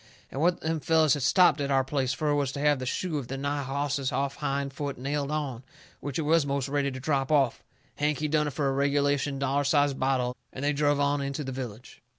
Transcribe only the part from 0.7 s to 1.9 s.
fellers had stopped at our